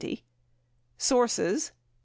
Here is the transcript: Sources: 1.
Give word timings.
Sources: 0.97 1.69
1. 1.69 1.75